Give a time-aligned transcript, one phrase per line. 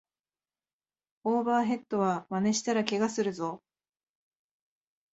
[1.25, 3.61] オーバーヘッドはまねしたらケガするぞ